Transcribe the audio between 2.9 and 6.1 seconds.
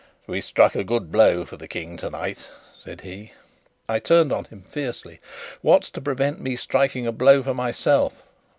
he. I turned on him fiercely. "What's to